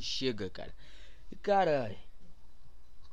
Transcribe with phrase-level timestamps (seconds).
[0.00, 0.74] Chega, cara.
[1.42, 1.96] Cara,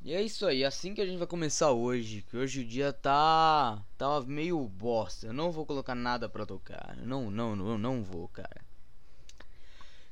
[0.02, 2.94] e é isso aí, assim que a gente vai começar hoje, que hoje o dia
[2.94, 5.28] tá tá meio bosta.
[5.28, 6.96] Eu não vou colocar nada para tocar.
[6.98, 8.62] Não, não, não, não vou, cara.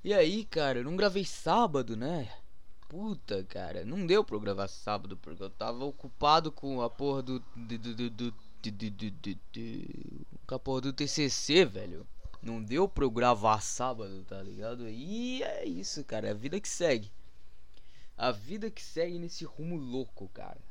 [0.04, 2.32] E aí, cara, eu não gravei sábado, né?
[2.88, 7.22] Puta, cara, não deu pra eu gravar sábado porque eu tava ocupado com a porra
[7.22, 8.34] do do do do,
[10.46, 12.08] com a porra do TCC, velho.
[12.42, 14.88] Não deu pra eu gravar sábado, tá ligado?
[14.88, 17.12] E é isso, cara, é a vida que segue.
[18.18, 20.62] A vida que segue nesse rumo louco, cara.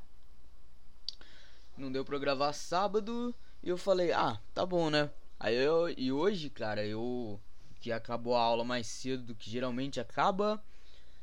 [1.77, 5.11] Não deu pra gravar sábado e eu falei, ah, tá bom, né?
[5.39, 7.39] Aí eu, e hoje, cara, eu
[7.78, 10.62] que acabou a aula mais cedo do que geralmente acaba,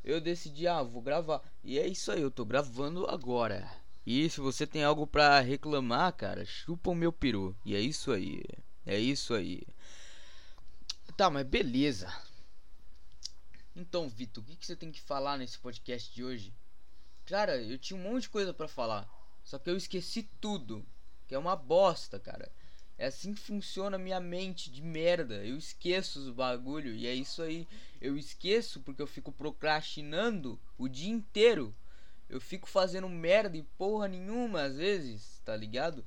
[0.04, 1.42] eu decidi, ah, vou gravar.
[1.64, 3.70] E é isso aí, eu tô gravando agora.
[4.06, 7.56] E se você tem algo pra reclamar, cara, chupa o meu peru.
[7.66, 8.44] E é isso aí.
[8.86, 9.62] É isso aí.
[11.16, 12.14] Tá, mas beleza.
[13.76, 16.54] Então, Vitor, o que, que você tem que falar nesse podcast de hoje?
[17.26, 19.10] Cara, eu tinha um monte de coisa para falar.
[19.44, 20.86] Só que eu esqueci tudo.
[21.28, 22.52] Que é uma bosta, cara.
[23.04, 25.46] É assim que funciona a minha mente de merda.
[25.46, 26.96] Eu esqueço os bagulho.
[26.96, 27.68] E é isso aí.
[28.00, 31.76] Eu esqueço porque eu fico procrastinando o dia inteiro.
[32.30, 36.06] Eu fico fazendo merda e porra nenhuma às vezes, tá ligado?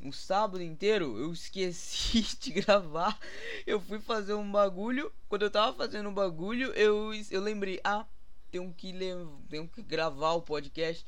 [0.00, 3.18] um sábado inteiro eu esqueci de gravar.
[3.66, 5.12] Eu fui fazer um bagulho.
[5.28, 8.06] Quando eu tava fazendo um bagulho, eu, eu lembrei, ah,
[8.52, 8.94] tenho que,
[9.50, 11.04] tenho que gravar o podcast.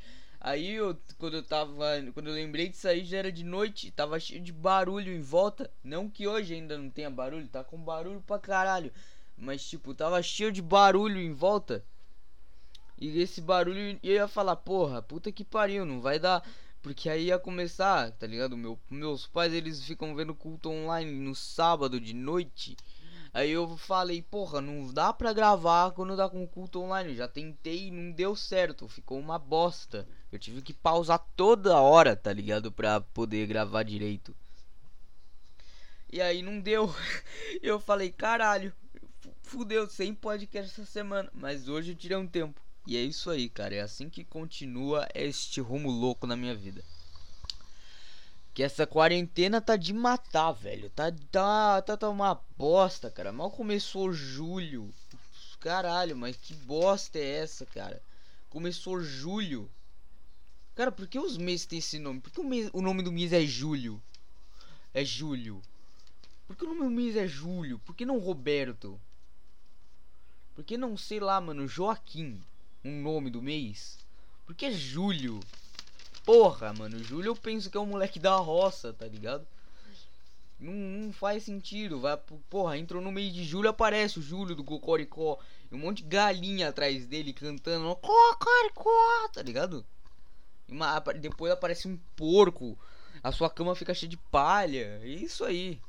[0.47, 1.75] Aí eu, quando eu tava.
[2.15, 5.69] Quando eu lembrei de sair já era de noite, tava cheio de barulho em volta.
[5.83, 8.93] Não que hoje ainda não tenha barulho, tá com barulho pra caralho.
[9.37, 11.85] Mas tipo, tava cheio de barulho em volta.
[12.97, 16.49] E esse barulho eu ia falar, porra, puta que pariu, não vai dar.
[16.81, 18.57] Porque aí ia começar, tá ligado?
[18.57, 22.77] Meu, meus pais eles ficam vendo culto online no sábado de noite.
[23.37, 27.15] Aí eu falei, porra, não dá pra gravar quando dá com culto online.
[27.15, 30.09] Já tentei e não deu certo, ficou uma bosta.
[30.31, 32.73] Eu tive que pausar toda hora, tá ligado?
[32.73, 34.35] Pra poder gravar direito.
[36.13, 36.95] E aí não deu.
[37.63, 38.73] Eu falei, caralho,
[39.43, 41.31] fudeu, sem podcast essa semana.
[41.33, 42.61] Mas hoje eu tirei um tempo.
[42.87, 43.75] E é isso aí, cara.
[43.75, 46.83] É assim que continua este rumo louco na minha vida.
[48.55, 50.89] Que essa quarentena tá de matar, velho.
[50.91, 53.33] Tá, tá, tá, tá uma bosta, cara.
[53.33, 54.93] Mal começou julho.
[55.61, 58.01] Caralho, mas que bosta é essa, cara?
[58.49, 59.69] Começou julho.
[60.77, 62.21] Cara, por que os meses têm esse nome?
[62.21, 64.01] Por que o, mês, o nome do mês é julho?
[64.95, 65.61] É julho.
[66.47, 67.79] Por que o nome do mês é julho?
[67.81, 69.01] Por que não Roberto?
[70.55, 72.41] Por que não, sei lá, mano, Joaquim?
[72.87, 73.99] um nome do mês?
[74.45, 75.41] Porque é julho.
[76.25, 79.47] Porra, mano, julho eu penso que é um moleque da roça, tá ligado?
[80.59, 82.01] Não, não faz sentido.
[82.01, 82.17] Vai,
[82.49, 85.39] porra, entrou no mês de julho, aparece o Júlio do Cocoricó.
[85.71, 89.85] E um monte de galinha atrás dele cantando Cocoricó, tá ligado?
[90.69, 92.79] Uma, depois aparece um porco.
[93.23, 95.01] A sua cama fica cheia de palha.
[95.03, 95.81] É isso aí.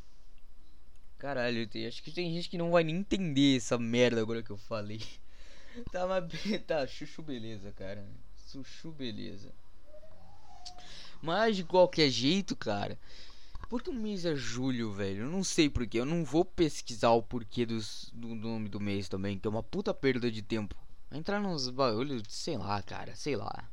[1.18, 4.58] Caralho, acho que tem gente que não vai nem entender essa merda agora que eu
[4.58, 5.02] falei.
[5.92, 6.24] Tá, mas
[6.66, 8.04] tá, chuchu beleza, cara.
[8.48, 9.54] Chuchu beleza.
[11.22, 12.98] Mas de qualquer jeito, cara.
[13.70, 15.26] Por que o mês é julho, velho?
[15.26, 16.00] Eu não sei porquê.
[16.00, 19.62] Eu não vou pesquisar o porquê dos, do nome do mês também, que é uma
[19.62, 20.76] puta perda de tempo.
[21.12, 23.70] Entrar nos bagulhos, sei lá, cara, sei lá.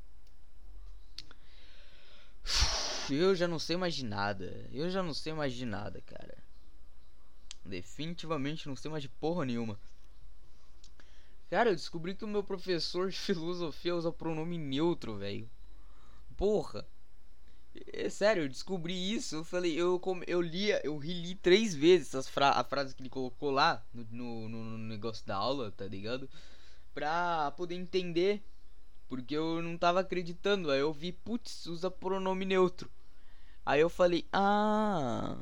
[3.11, 4.69] Eu já não sei mais de nada.
[4.73, 6.37] Eu já não sei mais de nada, cara.
[7.65, 9.79] Definitivamente não sei mais de porra nenhuma.
[11.51, 15.49] Cara, eu descobri que o meu professor de filosofia usa pronome neutro, velho.
[16.37, 16.87] Porra.
[17.93, 19.37] É sério, eu descobri isso.
[19.37, 23.09] Eu falei, eu, eu li, eu reli três vezes essas fra a frase que ele
[23.11, 26.29] colocou lá no, no, no, negócio da aula, tá ligado?
[26.93, 28.43] Pra poder entender.
[29.09, 30.71] Porque eu não tava acreditando.
[30.71, 32.91] Aí eu vi, putz, usa pronome neutro.
[33.65, 35.37] Aí eu falei, ah.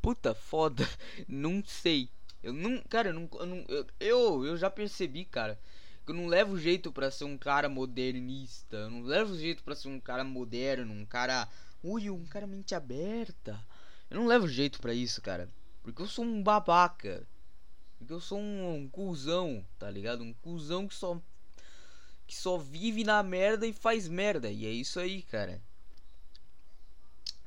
[0.00, 0.88] Puta foda.
[1.28, 2.08] não sei.
[2.42, 2.82] Eu não.
[2.88, 3.28] Cara, eu não.
[3.68, 5.58] Eu, eu, eu, já percebi, cara.
[6.04, 8.76] Que eu não levo jeito para ser um cara modernista.
[8.76, 10.92] Eu não levo jeito para ser um cara moderno.
[10.92, 11.48] Um cara.
[11.82, 13.64] Ui, um cara mente aberta.
[14.10, 15.48] Eu não levo jeito para isso, cara.
[15.82, 17.26] Porque eu sou um babaca.
[17.98, 20.22] Porque eu sou um, um cuzão, tá ligado?
[20.22, 21.20] Um cuzão que só.
[22.30, 24.48] Que só vive na merda e faz merda.
[24.48, 25.60] E é isso aí, cara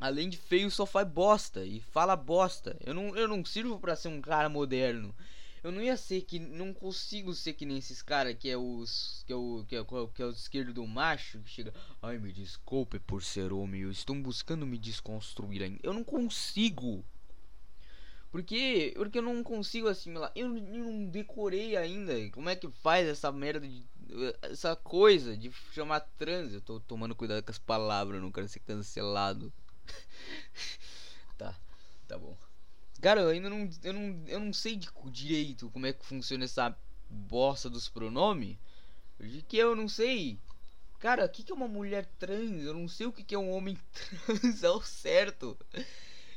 [0.03, 2.77] além de feio, só faz bosta e fala bosta.
[2.85, 5.15] Eu não, eu não sirvo para ser um cara moderno.
[5.63, 6.39] Eu não ia ser que.
[6.39, 9.23] Não consigo ser que nem esses caras que é os.
[9.25, 9.63] Que é o.
[9.65, 11.39] Que é, que é o esquerdo do macho.
[11.39, 11.73] Que chega.
[12.01, 13.81] Ai, me desculpe por ser homem.
[13.81, 15.79] Eu estou buscando me desconstruir ainda.
[15.81, 17.01] Eu não consigo.
[18.29, 18.93] Porque.
[18.97, 20.33] Porque eu não consigo assimilar.
[20.35, 22.13] Eu, eu não decorei ainda.
[22.31, 23.85] Como é que faz essa merda de.
[24.41, 26.53] Essa coisa de chamar trans.
[26.53, 28.21] Eu tô tomando cuidado com as palavras.
[28.21, 29.51] Não quero ser cancelado.
[31.37, 31.55] tá.
[32.07, 32.37] Tá bom.
[33.01, 33.69] Cara, eu ainda não.
[33.83, 34.79] Eu não, eu não sei
[35.11, 36.75] direito como é que funciona essa
[37.09, 38.57] bosta dos pronomes.
[39.19, 40.39] De que eu não sei.
[40.99, 42.63] Cara, o que, que é uma mulher trans?
[42.63, 43.77] Eu não sei o que, que é um homem
[44.25, 45.57] trans ao certo.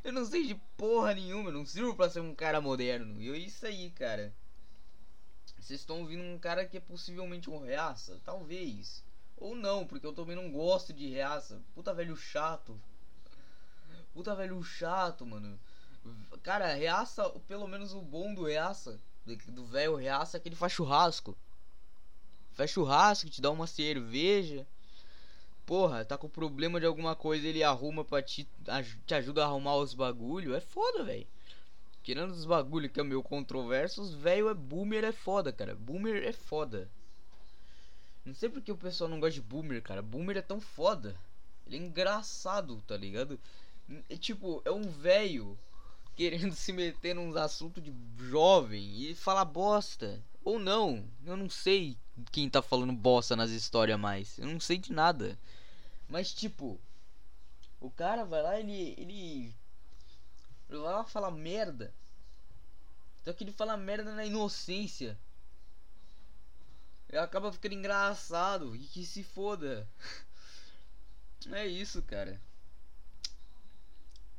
[0.03, 1.49] Eu não sei de porra nenhuma.
[1.49, 3.21] Eu não sirvo pra ser um cara moderno.
[3.21, 4.33] E é isso aí, cara.
[5.67, 8.21] Vocês estão ouvindo um cara que é possivelmente um reaça?
[8.23, 9.03] Talvez.
[9.35, 11.61] Ou não, porque eu também não gosto de reaça.
[11.75, 12.79] Puta velho chato.
[14.13, 15.59] Puta velho chato, mano.
[16.41, 18.97] Cara, reaça, pelo menos o bom do reaça,
[19.49, 21.37] do velho reaça, é que ele faz churrasco.
[22.53, 24.65] Faz churrasco, te dá uma cerveja.
[25.65, 28.47] Porra, tá com problema de alguma coisa, ele arruma pra te,
[29.05, 30.55] te ajuda a arrumar os bagulho.
[30.55, 31.27] É foda, velho.
[32.07, 35.75] Tirando os bagulho que é controverso, os velho é boomer é foda, cara.
[35.75, 36.89] Boomer é foda.
[38.23, 40.01] Não sei porque o pessoal não gosta de boomer, cara.
[40.01, 41.19] Boomer é tão foda.
[41.65, 43.37] Ele é engraçado, tá ligado?
[44.09, 45.59] É tipo, é um velho
[46.15, 50.23] querendo se meter nos assuntos de jovem e falar bosta.
[50.45, 51.97] Ou não, eu não sei
[52.31, 54.39] quem tá falando bosta nas histórias mais.
[54.39, 55.37] Eu não sei de nada.
[56.07, 56.79] Mas tipo,
[57.81, 58.95] o cara vai lá, ele.
[58.97, 59.53] ele.
[60.69, 61.93] Ele lá falar merda.
[63.23, 65.17] Só que ele fala merda na inocência.
[67.09, 68.75] E acaba ficando engraçado.
[68.75, 69.87] E que se foda.
[71.51, 72.41] É isso, cara.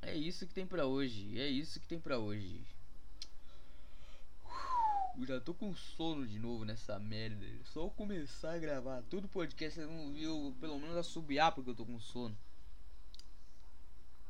[0.03, 1.41] É isso que tem pra hoje.
[1.41, 2.67] É isso que tem pra hoje.
[5.19, 7.47] Eu já tô com sono de novo nessa merda.
[7.65, 9.89] Só começar a gravar todo podcast, ver
[10.61, 12.37] pelo menos assobiar porque eu tô com sono.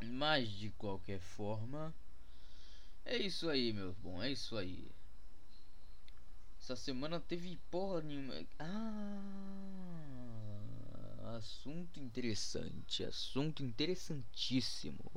[0.05, 1.95] Mas de qualquer forma,
[3.05, 4.23] é isso aí, meu bom.
[4.23, 4.91] É isso aí.
[6.61, 8.35] Essa semana teve porra nenhuma.
[8.59, 9.21] Ah,
[11.37, 13.03] assunto interessante.
[13.05, 15.11] Assunto interessantíssimo.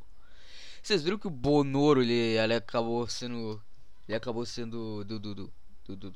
[0.82, 3.62] Vocês viram que o Bonoro ele, ele acabou sendo.
[4.08, 5.04] Ele acabou sendo.
[5.04, 5.54] Do, do, do,
[5.86, 6.12] do, do,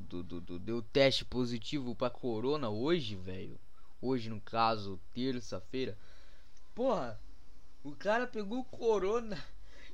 [0.00, 3.60] do, do, do, deu teste positivo pra corona hoje, velho.
[4.00, 5.96] Hoje, no caso, terça-feira.
[6.74, 7.20] Porra,
[7.84, 9.42] o cara pegou corona.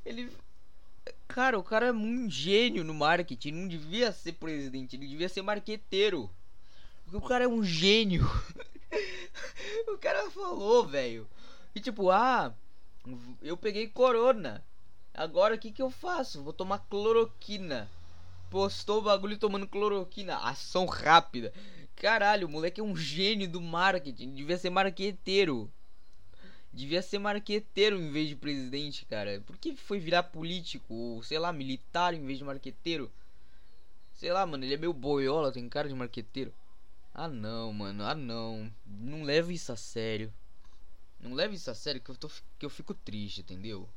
[0.04, 0.30] Ele.
[1.26, 3.52] Cara, o cara é um gênio no marketing.
[3.52, 6.30] Não devia ser presidente, ele devia ser marqueteiro.
[7.04, 8.22] Porque o cara é um gênio.
[9.88, 11.26] o cara falou, velho.
[11.74, 12.54] E tipo, ah,
[13.42, 14.62] eu peguei corona.
[15.14, 16.42] Agora o que que eu faço?
[16.42, 17.90] Vou tomar cloroquina.
[18.50, 20.36] Postou o bagulho tomando cloroquina.
[20.36, 21.52] Ação rápida.
[21.96, 24.34] Caralho, o moleque é um gênio do marketing.
[24.34, 25.70] Devia ser marqueteiro.
[26.78, 29.42] Devia ser marqueteiro em vez de presidente, cara.
[29.44, 30.94] Por que foi virar político?
[30.94, 33.10] Ou, sei lá, militar em vez de marqueteiro?
[34.12, 36.54] Sei lá, mano, ele é meio boiola, tem cara de marqueteiro.
[37.12, 38.72] Ah não, mano, ah não.
[38.86, 40.32] Não leve isso a sério.
[41.18, 43.88] Não leve isso a sério que eu, tô, que eu fico triste, entendeu?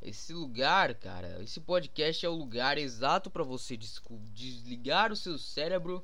[0.00, 6.02] Esse lugar, cara, esse podcast é o lugar exato para você desligar o seu cérebro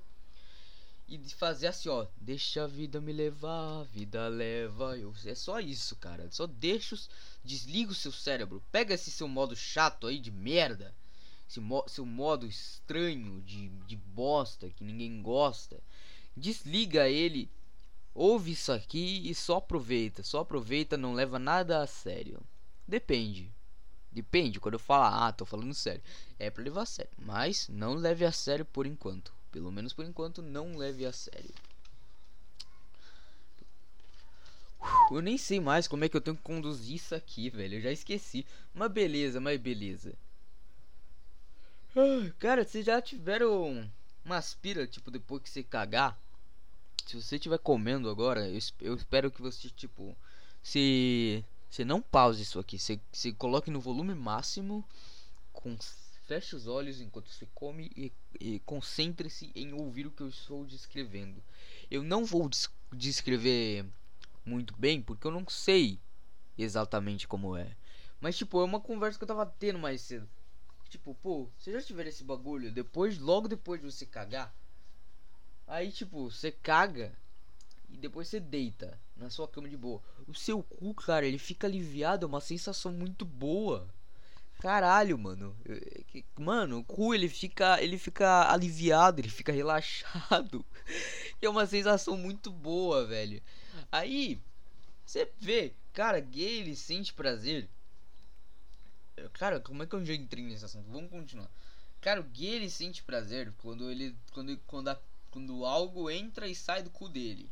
[1.09, 5.15] e fazer assim, ó, deixa a vida me levar, a vida leva eu.
[5.25, 6.29] É só isso, cara.
[6.31, 7.09] Só deixa, os...
[7.45, 8.63] desliga o seu cérebro.
[8.73, 10.95] Pega esse seu modo chato aí de merda,
[11.49, 11.85] esse mo...
[11.87, 15.81] seu modo estranho de, de bosta que ninguém gosta.
[16.37, 17.51] Desliga ele
[18.13, 20.23] ouve isso aqui e só aproveita.
[20.23, 22.43] Só aproveita, não leva nada a sério.
[22.87, 23.55] Depende.
[24.11, 26.03] Depende, quando eu falar, ah, tô falando sério.
[26.39, 27.13] É pra levar a sério.
[27.19, 29.36] Mas não leve a sério por enquanto.
[29.57, 31.55] Pelo menos por enquanto, não leve a sério.
[35.11, 37.77] Eu nem sei mais como é que eu tenho que conduzir isso aqui, velho.
[37.77, 38.45] Eu já esqueci.
[38.75, 40.13] Mas beleza, mas beleza.
[42.39, 43.91] Cara, vocês já tiveram
[44.23, 46.19] uma aspira, tipo, depois que você cagar?
[47.07, 50.15] se você estiver comendo agora, eu, espero que você, tipo,
[50.63, 51.43] se.
[51.71, 52.79] Você não pause isso aqui.
[52.79, 54.85] Você, se coloque no volume máximo.
[55.51, 55.79] Com,
[56.27, 60.65] feche os olhos enquanto você come e, e concentre-se em ouvir o que eu estou
[60.65, 61.43] descrevendo.
[61.91, 63.85] Eu não vou des descrever
[64.45, 65.99] muito bem porque eu não sei
[66.57, 67.77] exatamente como é.
[68.21, 70.29] Mas tipo, é uma conversa que eu tava tendo mais cedo.
[70.89, 74.55] Tipo, pô, você já tiver esse bagulho depois, logo depois de você cagar,
[75.67, 77.13] Aí, tipo, você caga
[77.89, 80.01] e depois você deita na sua cama de boa.
[80.27, 83.89] O seu cu, cara, ele fica aliviado, é uma sensação muito boa.
[84.59, 85.57] Caralho, mano.
[86.39, 90.65] Mano, o cu ele fica, ele fica aliviado, ele fica relaxado.
[91.41, 93.43] é uma sensação muito boa, velho.
[93.93, 94.41] Aí,
[95.05, 97.69] você vê, cara, gay ele sente prazer.
[99.35, 100.91] Cara, como é que eu já entrei nesse assunto?
[100.91, 101.51] Vamos continuar.
[102.01, 106.55] Cara, o gay ele sente prazer quando ele quando quando, a, quando algo entra e
[106.55, 107.51] sai do cu dele.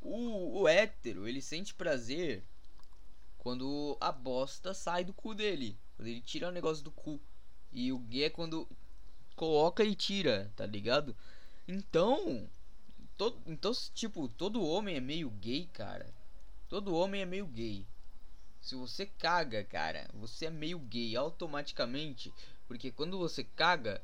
[0.00, 2.42] O, o hétero, ele sente prazer
[3.38, 5.76] quando a bosta sai do cu dele.
[5.98, 7.20] Quando ele tira o negócio do cu.
[7.72, 8.68] E o gay é quando
[9.34, 11.14] coloca e tira, tá ligado?
[11.66, 12.48] Então,
[13.16, 16.14] todo, então tipo, todo homem é meio gay, cara.
[16.68, 17.84] Todo homem é meio gay.
[18.60, 22.32] Se você caga, cara, você é meio gay automaticamente,
[22.68, 24.00] porque quando você caga,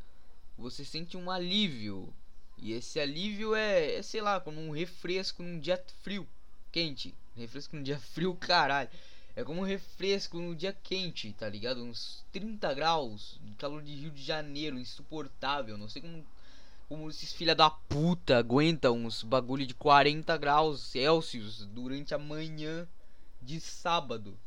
[0.58, 2.12] você sente um alívio.
[2.58, 6.26] E esse alívio é, é sei lá, como um refresco num dia frio,
[6.72, 7.14] quente.
[7.36, 8.90] Refresco num dia frio, caralho.
[9.36, 11.82] É como um refresco no dia quente, tá ligado?
[11.82, 15.76] Uns 30 graus, calor de Rio de Janeiro, insuportável.
[15.76, 16.24] Não sei como,
[16.88, 22.86] como esses filha da puta aguentam uns bagulho de 40 graus Celsius durante a manhã
[23.42, 24.38] de sábado.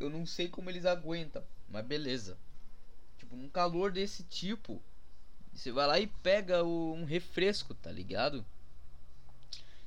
[0.00, 2.38] Eu não sei como eles aguentam, mas beleza.
[3.18, 4.82] Tipo, num calor desse tipo,
[5.52, 8.44] você vai lá e pega um refresco, tá ligado?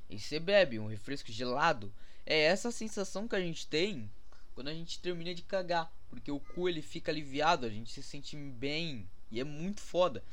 [0.10, 1.92] E você bebe um refresco gelado.
[2.26, 4.10] É essa sensação que a gente tem
[4.54, 5.92] quando a gente termina de cagar.
[6.10, 9.08] Porque o cu ele fica aliviado, a gente se sente bem.
[9.32, 10.24] E é muito foda.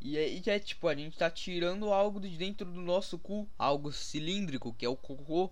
[0.00, 3.90] E aí é tipo, a gente tá tirando algo de dentro do nosso cu, algo
[3.90, 5.50] cilíndrico, que é o cocô.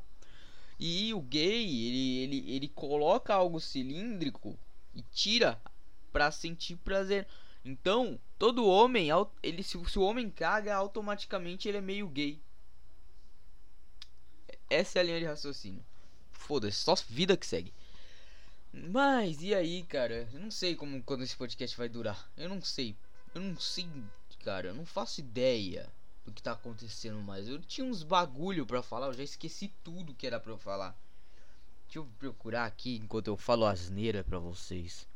[0.79, 4.57] E o gay, ele, ele, ele coloca algo cilíndrico
[4.95, 5.61] e tira
[6.13, 7.27] pra sentir prazer.
[7.65, 9.09] Então, todo homem,
[9.43, 12.41] ele se, se o homem caga, automaticamente ele é meio gay.
[14.69, 15.85] Essa é a linha de raciocínio.
[16.33, 17.73] Foda-se, só vida que segue.
[18.73, 20.29] Mas e aí, cara?
[20.33, 22.31] Eu não sei como quando esse podcast vai durar.
[22.37, 22.95] Eu não sei.
[23.35, 23.89] Eu não sei,
[24.45, 24.69] cara.
[24.69, 25.91] Eu não faço ideia
[26.25, 27.49] do que tá acontecendo mais.
[27.49, 30.97] Eu tinha uns bagulho para falar, eu já esqueci tudo que era para eu falar.
[31.85, 35.07] Deixa eu procurar aqui enquanto eu falo asneira para vocês.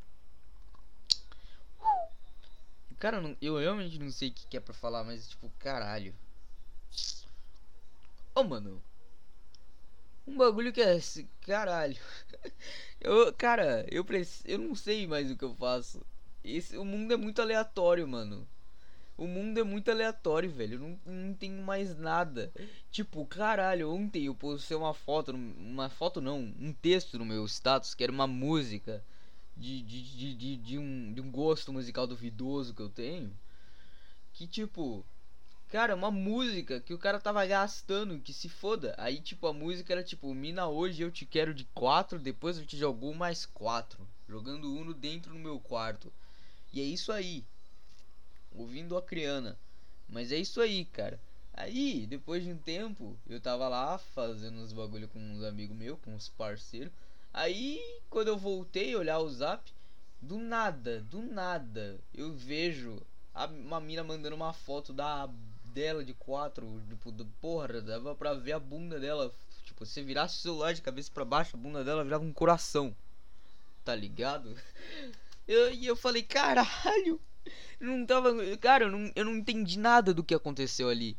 [2.98, 6.14] Cara, eu, realmente não sei o que, que é pra falar, mas tipo, caralho.
[8.34, 8.80] Ô, oh, mano,
[10.30, 11.96] um bagulho que é esse, caralho.
[13.00, 16.04] Eu, cara, eu preciso, eu não sei mais o que eu faço.
[16.44, 18.46] Esse, o mundo é muito aleatório, mano.
[19.16, 20.74] O mundo é muito aleatório, velho.
[20.74, 22.52] Eu não, não tenho mais nada.
[22.90, 27.94] Tipo, caralho, ontem eu postei uma foto, uma foto não, um texto no meu status
[27.94, 29.04] que era uma música
[29.56, 33.32] de, de, de, de, de um, de um gosto musical duvidoso que eu tenho.
[34.32, 35.04] Que tipo,
[35.70, 38.92] Cara, uma música que o cara tava gastando, que se foda.
[38.98, 42.66] Aí, tipo, a música era tipo, Mina, hoje eu te quero de 4, depois eu
[42.66, 44.04] te jogo mais 4.
[44.28, 46.12] Jogando Uno dentro do meu quarto.
[46.72, 47.44] E é isso aí.
[48.52, 49.56] Ouvindo a Criana.
[50.08, 51.20] Mas é isso aí, cara.
[51.52, 56.00] Aí, depois de um tempo, eu tava lá fazendo uns bagulho com uns amigos meus,
[56.00, 56.92] com uns parceiros.
[57.32, 59.72] Aí, quando eu voltei a olhar o zap,
[60.20, 63.00] do nada, do nada, eu vejo
[63.32, 65.30] a, uma mina mandando uma foto da
[65.72, 69.32] dela de quatro, tipo, porra, dava pra ver a bunda dela.
[69.64, 72.94] Tipo, se virasse o celular de cabeça para baixo, a bunda dela virava um coração.
[73.84, 74.54] Tá ligado?
[75.48, 77.20] E eu, eu falei, caralho!
[77.80, 78.32] Não tava.
[78.58, 81.16] Cara, eu não, eu não entendi nada do que aconteceu ali.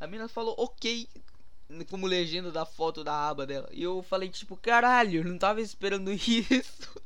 [0.00, 1.06] A mina falou, ok,
[1.90, 3.68] como legenda da foto da aba dela.
[3.72, 7.02] E eu falei, tipo, caralho, não tava esperando isso.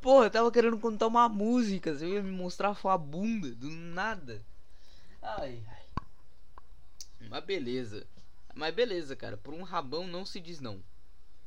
[0.00, 1.94] Porra, eu tava querendo contar uma música.
[1.94, 4.44] Você ia me mostrar sua bunda do nada.
[5.26, 5.60] Ai,
[7.28, 8.06] mas beleza.
[8.54, 9.36] Mas beleza, cara.
[9.36, 10.80] Por um rabão não se diz não.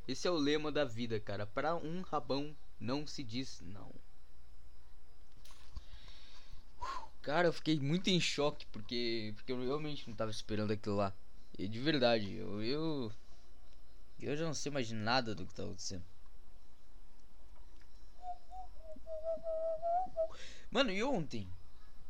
[0.06, 1.46] Esse é o lema da vida, cara.
[1.46, 3.94] Para um rabão não se diz não.
[7.22, 11.14] Cara, eu fiquei muito em choque porque porque eu realmente não tava esperando aquilo lá.
[11.58, 13.12] E de verdade, eu eu,
[14.20, 16.04] eu já não sei mais nada do que tá acontecendo.
[20.70, 21.48] Mano, e ontem?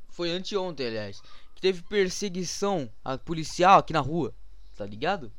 [0.10, 1.22] Foi anteontem, aliás
[1.60, 2.90] teve perseguição
[3.26, 4.34] policial aqui na rua,
[4.76, 5.32] tá ligado?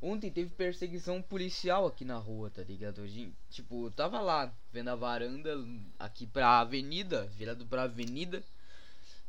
[0.00, 3.06] Ontem teve perseguição policial aqui na rua, tá ligado?
[3.06, 5.56] Gente, tipo, eu tava lá vendo a varanda
[5.96, 8.42] aqui pra avenida, virado pra avenida.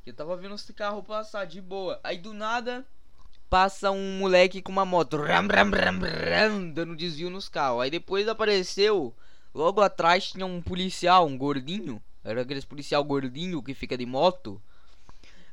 [0.03, 1.99] Que eu tava vendo esse carro passar de boa.
[2.03, 2.83] Aí do nada
[3.51, 7.83] passa um moleque com uma moto, ram, ram, ram, ram, dando desvio nos carros.
[7.83, 9.13] Aí depois apareceu,
[9.53, 12.01] logo atrás tinha um policial, um gordinho.
[12.23, 14.59] Era aqueles policial gordinho que fica de moto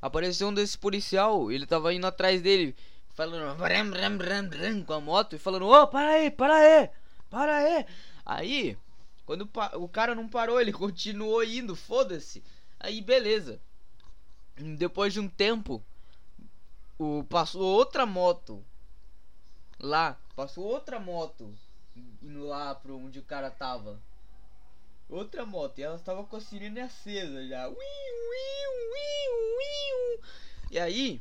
[0.01, 2.75] apareceu um desse policial, ele tava indo atrás dele,
[3.15, 6.91] falando bram, bram, bram, com a moto e falando: Ô, oh, para aí, para aí,
[7.29, 7.87] para aí.
[8.25, 8.79] Aí,
[9.27, 12.43] Quando o cara não parou, ele continuou indo, foda-se.
[12.79, 13.61] Aí beleza.
[14.57, 15.83] Depois de um tempo,
[16.99, 18.63] o passou outra moto
[19.79, 21.55] lá, passou outra moto
[22.23, 24.01] indo lá pro onde o cara tava.
[25.11, 27.69] Outra moto, e ela tava com a sirene acesa já.
[30.71, 31.21] E aí,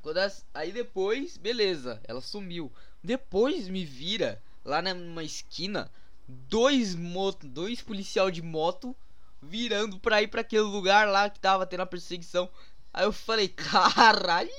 [0.00, 2.72] quando as, aí depois, beleza, ela sumiu.
[3.02, 5.90] Depois me vira lá numa esquina
[6.28, 8.94] dois moto, dois policial de moto
[9.42, 12.48] virando pra ir para aquele lugar lá que tava tendo a perseguição.
[12.92, 14.50] Aí eu falei, caralho,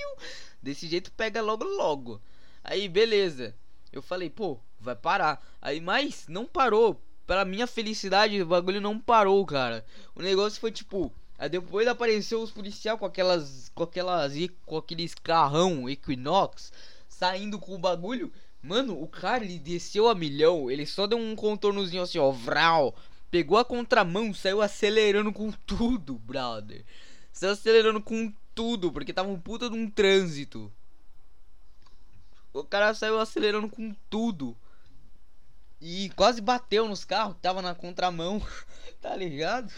[0.62, 2.22] desse jeito pega logo logo.
[2.64, 3.56] Aí beleza.
[3.94, 5.42] Eu falei, pô, vai parar.
[5.62, 7.02] Aí mas não parou.
[7.26, 9.86] Para minha felicidade, o bagulho não parou, cara.
[10.16, 13.72] O negócio foi tipo, Aí depois apareceu os policiais com aquelas.
[13.74, 14.34] com aquelas.
[14.64, 16.72] com aqueles carrão Equinox
[17.08, 18.32] saindo com o bagulho.
[18.62, 20.70] Mano, o cara ele desceu a milhão.
[20.70, 22.30] Ele só deu um contornozinho assim, ó.
[22.30, 22.96] Vral.
[23.32, 26.86] Pegou a contramão, saiu acelerando com tudo, brother.
[27.34, 30.72] Saiu acelerando com tudo, porque tava um puta de um trânsito.
[32.54, 34.56] O cara saiu acelerando com tudo.
[35.82, 38.42] E quase bateu nos carros que tava na contramão.
[39.02, 39.74] tá ligado?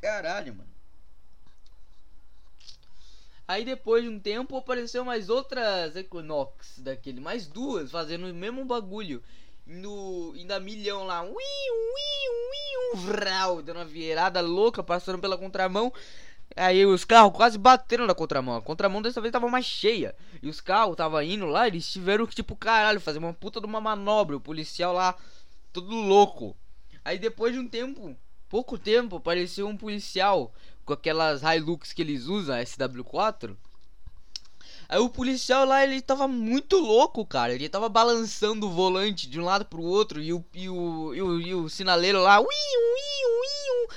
[0.00, 0.70] Caralho, mano.
[3.46, 8.64] Aí depois de um tempo apareceu mais outras Equinox daquele, mais duas fazendo o mesmo
[8.64, 9.20] bagulho.
[9.66, 15.92] Indo a milhão lá, ui, ui, ui, vral, dando uma virada louca, passando pela contramão.
[16.56, 18.56] Aí os carros quase bateram na contramão.
[18.56, 20.14] A contramão dessa vez tava mais cheia.
[20.42, 23.66] E os carros tava indo lá, eles tiveram que, tipo, caralho, fazer uma puta de
[23.66, 24.36] uma manobra.
[24.36, 25.14] O policial lá,
[25.72, 26.56] todo louco.
[27.04, 28.16] Aí depois de um tempo,
[28.48, 30.52] pouco tempo apareceu um policial
[30.84, 33.56] com aquelas Hilux que eles usam, SW4.
[34.88, 37.54] Aí o policial lá, ele tava muito louco, cara.
[37.54, 41.22] Ele tava balançando o volante de um lado pro outro e o, e o, e
[41.22, 43.96] o, e o sinaleiro lá, ui, ui, ui,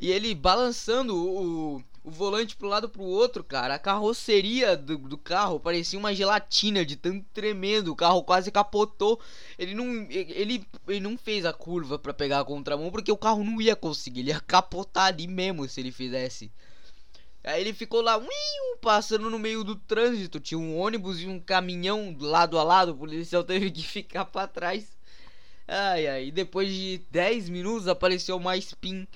[0.00, 3.74] e ele balançando o, o volante pro lado pro outro, cara.
[3.74, 7.92] A carroceria do, do carro parecia uma gelatina de tanto tremendo.
[7.92, 9.20] O carro quase capotou.
[9.56, 13.44] Ele não, ele, ele não fez a curva para pegar a contramão porque o carro
[13.44, 14.20] não ia conseguir.
[14.20, 16.50] Ele ia capotar ali mesmo se ele fizesse.
[17.44, 18.20] Aí ele ficou lá,
[18.80, 20.40] passando no meio do trânsito.
[20.40, 22.92] Tinha um ônibus e um caminhão lado a lado.
[22.92, 24.88] O policial teve que ficar para trás.
[25.68, 26.30] Ai, ai.
[26.32, 29.06] Depois de 10 minutos apareceu mais pin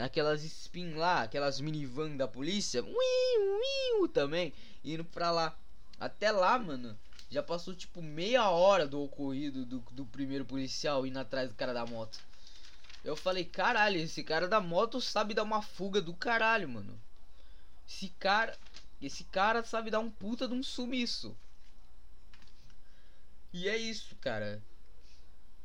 [0.00, 2.82] Aquelas spin lá, aquelas minivan da polícia.
[2.82, 4.52] Ui, ui, também.
[4.84, 5.56] Indo pra lá.
[5.98, 6.98] Até lá, mano.
[7.30, 11.72] Já passou tipo meia hora do ocorrido do, do primeiro policial indo atrás do cara
[11.72, 12.18] da moto.
[13.04, 17.00] Eu falei, caralho, esse cara da moto sabe dar uma fuga do caralho, mano.
[17.88, 18.56] Esse cara.
[19.00, 21.36] Esse cara sabe dar um puta de um sumiço.
[23.52, 24.62] E é isso, cara.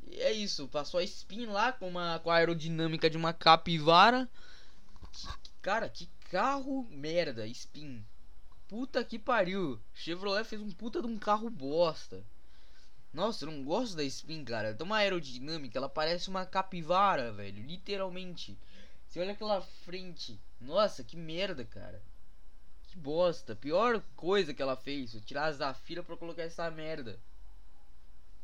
[0.08, 4.30] E é isso, passou a spin lá com, uma, com a aerodinâmica de uma capivara.
[5.12, 5.28] Que,
[5.62, 8.04] cara, que carro merda, spin.
[8.68, 9.80] Puta que pariu.
[9.94, 12.24] Chevrolet fez um puta de um carro bosta.
[13.14, 14.74] Nossa, eu não gosto da spin, cara.
[14.74, 17.64] Tem uma aerodinâmica, ela parece uma capivara, velho.
[17.64, 18.58] Literalmente.
[19.08, 20.40] Você olha aquela frente.
[20.60, 22.02] Nossa, que merda, cara.
[22.88, 23.56] Que bosta.
[23.56, 25.16] Pior coisa que ela fez.
[25.26, 27.18] Tirar a Zafira pra colocar essa merda.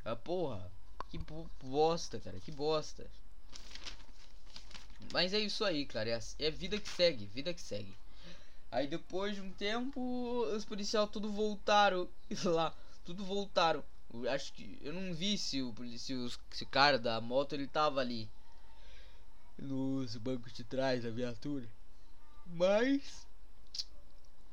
[0.05, 0.71] Ah, porra.
[1.11, 1.19] Que
[1.61, 3.05] bosta, cara, que bosta.
[5.11, 6.09] Mas é isso aí, cara.
[6.09, 7.93] É, é vida que segue, vida que segue.
[8.71, 9.99] Aí depois de um tempo,
[10.55, 12.07] os policiais tudo voltaram
[12.45, 13.83] lá, tudo voltaram.
[14.13, 17.67] Eu acho que eu não vi se o, se o, se cara da moto ele
[17.67, 18.29] tava ali
[19.57, 21.67] nos bancos de trás da viatura.
[22.45, 23.27] Mas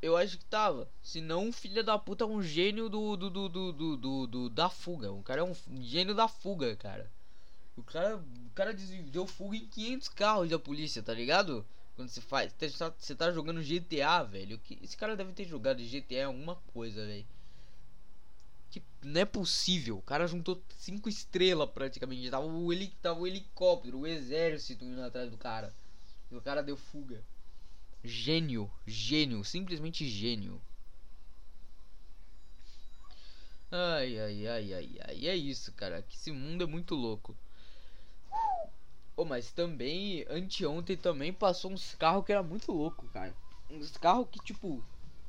[0.01, 0.89] eu acho que tava.
[1.03, 4.71] Se não, filho da puta é um gênio do do, do, do, do, do, da
[4.71, 5.13] fuga.
[5.13, 7.11] O cara é um gênio da fuga, cara.
[7.77, 11.65] O cara, o cara deu fuga em 500 carros da polícia, tá ligado?
[11.97, 12.53] Quando você faz.
[12.99, 14.61] Você tá jogando GTA, velho.
[14.83, 17.27] Esse cara deve ter jogado GTA alguma coisa, velho.
[18.71, 19.99] Que não é possível.
[19.99, 22.31] O cara juntou cinco estrelas praticamente.
[22.31, 22.69] Tava o,
[23.03, 25.75] tava o helicóptero, o exército indo atrás do cara.
[26.31, 27.23] E o cara deu fuga.
[28.03, 30.61] Gênio, gênio, simplesmente gênio.
[33.71, 35.27] Ai, ai, ai, ai, ai.
[35.27, 36.03] É isso, cara.
[36.03, 37.37] Que esse mundo é muito louco.
[39.17, 43.35] Oh, mas também, anteontem também passou uns carros que era muito louco, cara.
[43.69, 44.85] Uns carros que, tipo,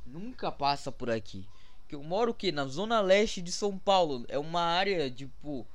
[0.05, 1.49] nunca passa por aqui.
[1.87, 2.51] Que eu moro o quê?
[2.51, 4.25] Na zona leste de São Paulo.
[4.29, 5.67] É uma área, tipo.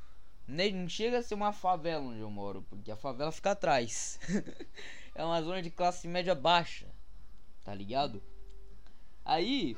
[0.46, 4.18] Nem, não chega a ser uma favela onde eu moro, porque a favela fica atrás.
[5.14, 6.86] é uma zona de classe média baixa.
[7.64, 8.22] Tá ligado?
[9.24, 9.76] Aí,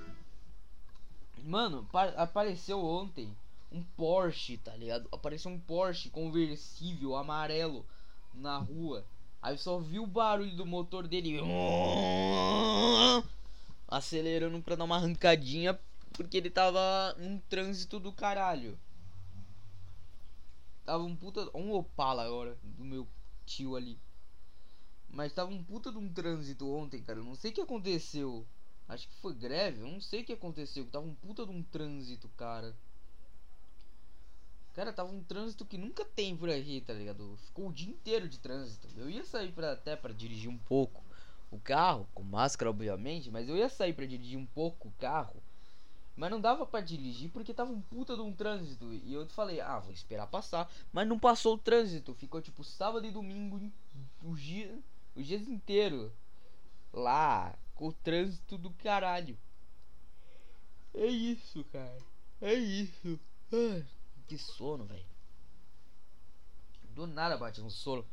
[1.45, 3.37] mano, apareceu ontem
[3.71, 5.09] um Porsche, tá ligado?
[5.13, 7.87] Apareceu um Porsche conversível amarelo
[8.35, 9.05] na rua.
[9.41, 11.41] Aí só vi o barulho do motor dele
[13.87, 15.79] acelerando pra dar uma arrancadinha
[16.13, 18.77] porque ele tava num trânsito do caralho.
[20.85, 21.49] Tava um puta.
[21.55, 23.07] Um Opala agora do meu
[23.45, 23.99] tio ali.
[25.17, 27.21] Mas tava um puta de um trânsito ontem, cara.
[27.21, 28.47] Eu não sei o que aconteceu.
[28.87, 29.81] Acho que foi greve.
[29.81, 30.85] Eu não sei o que aconteceu.
[30.91, 32.77] Tava um puta de um trânsito, cara.
[34.75, 37.39] Cara, tava um trânsito que nunca tem por aqui, tá ligado?
[37.47, 38.89] Ficou o dia inteiro de trânsito.
[38.95, 41.03] Eu ia sair pra, até para dirigir um pouco
[41.51, 45.43] o carro, com máscara, obviamente, mas eu ia sair para dirigir um pouco o carro.
[46.15, 48.93] Mas não dava para dirigir porque tava um puta de um trânsito.
[48.93, 50.71] E eu falei, ah, vou esperar passar.
[50.93, 52.13] Mas não passou o trânsito.
[52.13, 53.73] Ficou tipo sábado e domingo
[54.23, 54.79] os dias,
[55.17, 56.13] os dias inteiros
[56.93, 59.37] lá, com o trânsito do caralho.
[60.95, 61.99] É isso, cara.
[62.41, 63.19] É isso.
[64.29, 65.05] Que sono, velho.
[66.91, 68.05] Do nada bate um sono.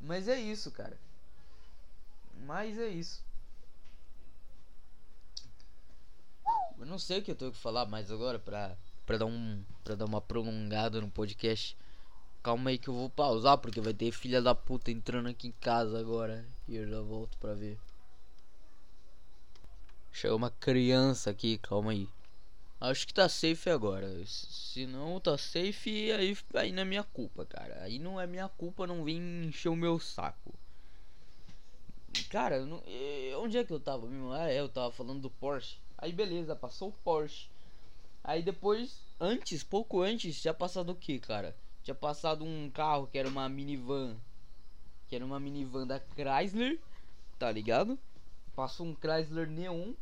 [0.00, 0.98] Mas é isso, cara.
[2.44, 3.24] Mas é isso.
[6.78, 9.64] Eu não sei o que eu tenho que falar mais agora pra, pra, dar um,
[9.82, 11.76] pra dar uma prolongada no podcast.
[12.46, 15.52] Calma aí que eu vou pausar porque vai ter filha da puta entrando aqui em
[15.60, 16.46] casa agora.
[16.68, 17.76] E eu já volto pra ver.
[20.12, 22.08] Chegou uma criança aqui, calma aí.
[22.80, 24.08] Acho que tá safe agora.
[24.26, 27.82] Se não tá safe, aí, aí não é minha culpa, cara.
[27.82, 30.54] Aí não é minha culpa, não vem encher o meu saco.
[32.30, 32.80] Cara, não,
[33.42, 34.06] onde é que eu tava?
[34.36, 35.78] Ah, é, eu tava falando do Porsche.
[35.98, 37.48] Aí beleza, passou o Porsche.
[38.22, 41.52] Aí depois, antes, pouco antes, tinha passado o que, cara?
[41.86, 44.16] Tinha passado um carro que era uma minivan.
[45.06, 46.80] Que era uma minivan da Chrysler,
[47.38, 47.96] tá ligado?
[48.56, 49.92] Passou um Chrysler Neon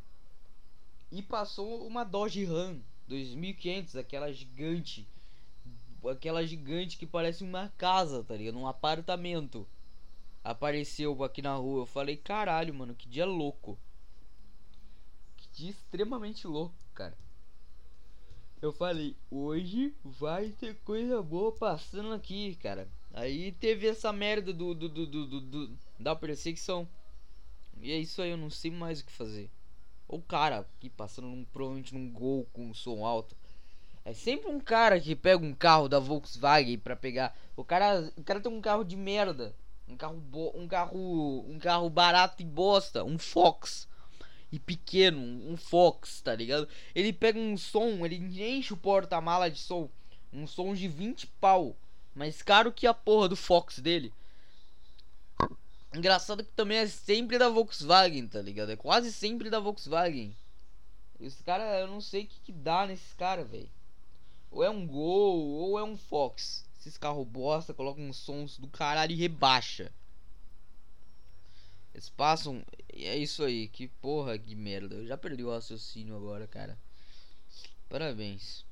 [1.12, 5.06] e passou uma Dodge Ram 2500, aquela gigante.
[6.10, 8.56] Aquela gigante que parece uma casa, tá ligado?
[8.56, 9.68] Um apartamento.
[10.42, 11.82] Apareceu aqui na rua.
[11.82, 13.78] Eu falei, caralho, mano, que dia louco.
[15.36, 17.14] Que dia extremamente louco, cara.
[18.64, 22.88] Eu falei, hoje vai ter coisa boa passando aqui, cara.
[23.12, 26.88] Aí teve essa merda do, do, do, do, do da perseguição.
[27.82, 29.50] E é isso aí, eu não sei mais o que fazer.
[30.08, 33.36] O cara aqui passando num, provavelmente num gol com som alto.
[34.02, 37.36] É sempre um cara que pega um carro da Volkswagen para pegar.
[37.54, 39.54] O cara, o cara tem um carro de merda,
[39.86, 43.86] um carro bo, um carro, um carro barato e bosta, um Fox
[44.54, 46.68] e pequeno, um Fox, tá ligado?
[46.94, 49.90] Ele pega um som, ele enche o porta-mala de som,
[50.32, 51.74] um som de 20 pau,
[52.14, 54.12] mais caro que a porra do Fox dele.
[55.92, 58.70] Engraçado que também é sempre da Volkswagen, tá ligado?
[58.70, 60.36] É quase sempre da Volkswagen.
[61.20, 63.68] Esse cara, eu não sei o que, que dá nesses caras, velho.
[64.52, 66.64] Ou é um Gol, ou é um Fox.
[66.78, 69.90] Esses carros bosta colocam uns sons do caralho e rebaixa.
[71.94, 72.64] Eles passam.
[72.92, 74.96] É isso aí, que porra, que merda.
[74.96, 76.76] Eu já perdi o raciocínio agora, cara.
[77.88, 78.64] Parabéns.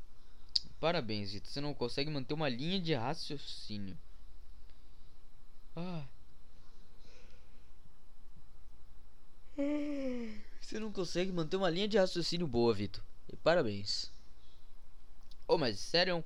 [0.81, 1.49] Parabéns, Vitor.
[1.49, 3.97] Você não consegue manter uma linha de raciocínio.
[5.77, 6.05] Ah.
[10.61, 13.05] Você não consegue manter uma linha de raciocínio boa, Vitor.
[13.33, 14.11] E parabéns.
[15.47, 16.25] Oh, mas sério,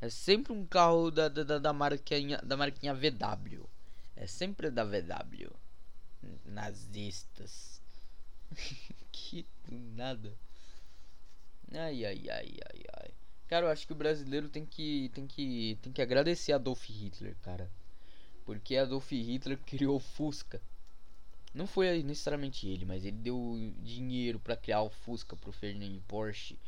[0.00, 3.66] é sempre um carro da, da, da, marquinha, da marquinha VW.
[4.16, 5.63] É sempre da VW.
[6.44, 7.80] Nazistas.
[9.12, 10.36] que nada.
[11.72, 13.14] Ai, ai, ai, ai, ai.
[13.48, 17.36] Cara, eu acho que o brasileiro tem que, tem que, tem que agradecer Adolf Hitler,
[17.42, 17.70] cara.
[18.44, 20.60] Porque Adolf Hitler criou o Fusca.
[21.52, 26.58] Não foi necessariamente ele, mas ele deu dinheiro para criar o Fusca pro Ferdinand Porsche.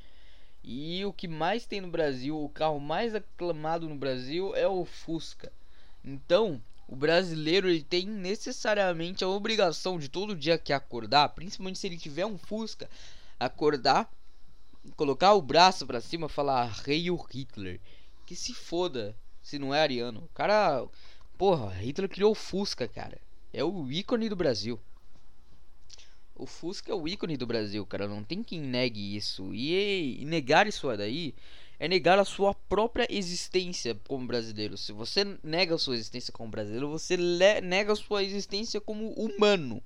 [0.62, 4.84] E o que mais tem no Brasil, o carro mais aclamado no Brasil é o
[4.84, 5.52] Fusca.
[6.04, 11.86] Então, o brasileiro ele tem necessariamente a obrigação de todo dia que acordar, principalmente se
[11.86, 12.88] ele tiver um Fusca,
[13.38, 14.10] acordar,
[14.96, 17.80] colocar o braço para cima, falar Rei Hitler,
[18.24, 20.20] que se foda se não é ariano.
[20.20, 20.86] O cara,
[21.36, 23.20] porra, Hitler criou o Fusca, cara
[23.56, 24.78] é o ícone do Brasil.
[26.34, 28.06] O Fusca é o ícone do Brasil, cara.
[28.06, 29.54] Não tem quem negue isso.
[29.54, 31.34] E, e negar isso daí
[31.78, 34.76] é negar a sua própria existência como brasileiro.
[34.76, 37.16] Se você nega a sua existência como brasileiro, você
[37.62, 39.82] nega a sua existência como humano.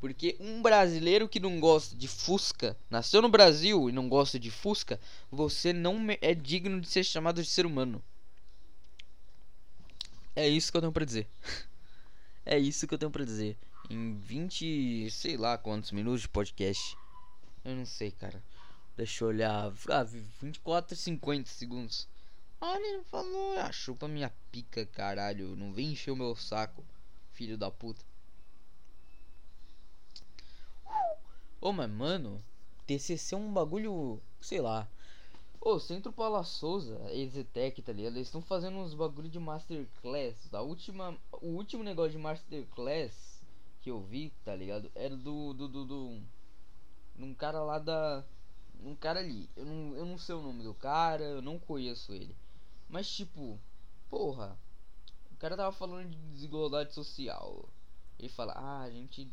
[0.00, 4.50] Porque um brasileiro que não gosta de Fusca, nasceu no Brasil e não gosta de
[4.50, 8.02] Fusca, você não é digno de ser chamado de ser humano.
[10.36, 11.26] É isso que eu tenho pra dizer.
[12.46, 13.56] É isso que eu tenho pra dizer.
[13.88, 16.94] Em 20, sei lá quantos minutos de podcast.
[17.64, 18.44] Eu não sei, cara.
[18.96, 19.72] Deixa eu olhar.
[19.90, 22.08] Ah, 24 e 50 segundos.
[22.60, 23.58] Ah, ele falou.
[23.58, 25.56] Ah, chupa minha pica, caralho.
[25.56, 26.84] Não vem encher o meu saco,
[27.32, 28.04] filho da puta.
[31.60, 32.42] Ô, oh, mas mano,
[32.86, 34.20] TCC é um bagulho.
[34.40, 34.88] Sei lá.
[35.60, 38.16] Ô, Centro Paula Souza, Exetec, tá ligado?
[38.16, 40.52] Eles estão fazendo uns bagulho de Masterclass.
[40.52, 43.42] A última, o último negócio de Masterclass
[43.84, 44.90] que eu vi, tá ligado?
[44.94, 45.52] Era do.
[45.52, 45.68] do.
[45.68, 45.84] do.
[45.84, 46.22] do
[47.18, 48.24] um cara lá da.
[48.84, 49.48] Um cara ali.
[49.56, 52.36] Eu não, eu não sei o nome do cara, eu não conheço ele.
[52.88, 53.58] Mas tipo,
[54.10, 54.58] porra.
[55.32, 57.68] O cara tava falando de desigualdade social.
[58.18, 59.28] Ele fala, ah, a gente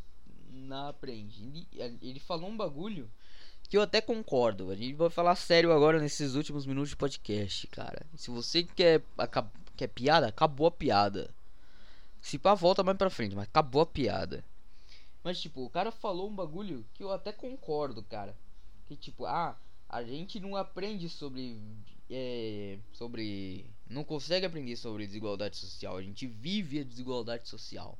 [0.49, 1.67] não aprende.
[1.73, 3.09] Ele, ele falou um bagulho
[3.69, 4.69] que eu até concordo.
[4.69, 8.05] A gente vai falar sério agora nesses últimos minutos de podcast, cara.
[8.15, 9.01] Se você quer,
[9.77, 11.33] quer piada, acabou a piada.
[12.19, 14.43] Se pá, volta mais pra frente, mas acabou a piada.
[15.23, 18.35] Mas, tipo, o cara falou um bagulho que eu até concordo, cara.
[18.91, 21.58] Que, tipo, ah, a gente não aprende sobre.
[22.10, 23.65] É, sobre.
[23.89, 25.95] Não consegue aprender sobre desigualdade social.
[25.95, 27.97] A gente vive a desigualdade social.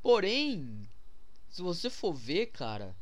[0.00, 0.88] Porém,
[1.50, 2.94] se você for ver, cara,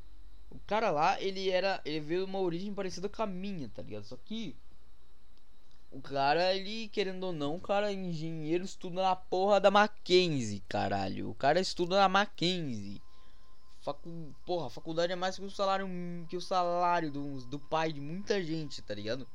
[0.51, 1.83] o cara lá, ele era.
[1.85, 4.05] Ele veio de uma origem parecida com a minha, tá ligado?
[4.05, 4.57] Só que.
[5.91, 10.63] O cara, ele, querendo ou não, o cara é engenheiro, estuda na porra da Mackenzie,
[10.67, 11.29] caralho.
[11.29, 13.03] O cara estuda na Mackenzie.
[13.83, 14.35] Facu...
[14.47, 15.89] Porra, faculdade é mais que o salário
[16.29, 19.27] que o salário do, do pai de muita gente, tá ligado?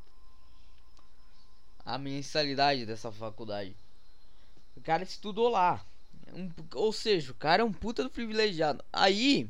[1.86, 3.75] A mensalidade dessa faculdade.
[4.75, 5.86] O cara estudou lá.
[6.33, 8.83] Um, ou seja, o cara é um puta do privilegiado.
[8.91, 9.49] Aí,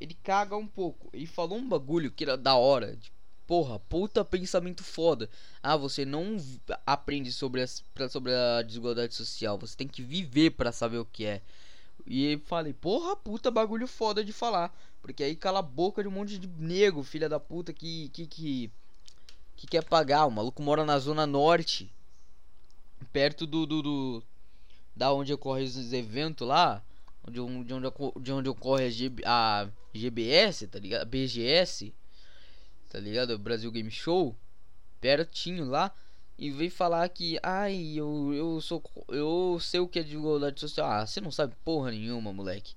[0.00, 1.08] ele caga um pouco.
[1.12, 2.98] Ele falou um bagulho que era da hora.
[3.46, 5.28] Porra, puta pensamento foda.
[5.62, 6.36] Ah, você não
[6.86, 9.58] aprende sobre, as, sobre a desigualdade social.
[9.58, 11.42] Você tem que viver para saber o que é.
[12.06, 14.74] E falei, porra, puta bagulho foda de falar.
[15.00, 18.26] Porque aí cala a boca de um monte de nego, filha da puta, que, que,
[18.26, 18.70] que,
[19.56, 20.26] que quer pagar.
[20.26, 21.92] O maluco mora na zona norte.
[23.12, 24.22] Perto do, do, do
[24.94, 26.82] da onde ocorre os eventos lá
[27.30, 31.02] de onde, de onde, de onde ocorre a, GB, a GBS, tá ligado?
[31.02, 31.94] A BGS,
[32.90, 33.38] tá ligado?
[33.38, 34.36] Brasil Game Show,
[35.00, 35.92] pertinho lá,
[36.38, 40.90] e veio falar que, ai, eu, eu sou, eu sei o que é desigualdade social.
[40.90, 42.74] Ah, você não sabe porra nenhuma, moleque.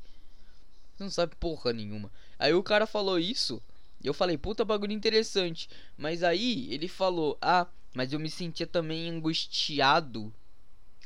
[0.96, 2.12] Você não sabe porra nenhuma.
[2.38, 3.62] Aí o cara falou isso,
[4.04, 5.70] eu falei, puta bagulho interessante.
[5.98, 10.32] Mas aí ele falou, ah, mas eu me sentia também angustiado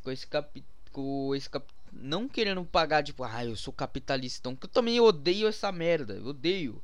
[0.04, 4.56] com esse cap, com esse cap, não querendo pagar, tipo, ah, eu sou capitalistão.
[4.56, 6.16] Que eu também odeio essa merda.
[6.16, 6.82] Eu odeio.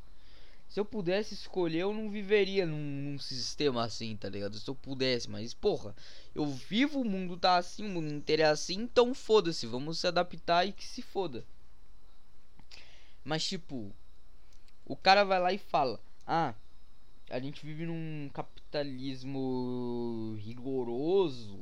[0.67, 4.59] Se eu pudesse escolher, eu não viveria num, num, sistema assim, tá ligado?
[4.59, 5.95] Se eu pudesse, mas porra,
[6.35, 10.07] eu vivo, o mundo tá assim, o mundo inteiro é assim, então foda-se, vamos se
[10.07, 11.45] adaptar e que se foda.
[13.23, 13.91] Mas tipo,
[14.85, 16.53] o cara vai lá e fala: Ah,
[17.29, 21.57] a gente vive num capitalismo rigoroso